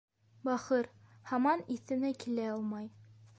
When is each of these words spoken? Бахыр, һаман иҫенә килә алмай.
Бахыр, 0.47 0.89
һаман 1.33 1.61
иҫенә 1.77 2.13
килә 2.25 2.49
алмай. 2.55 2.91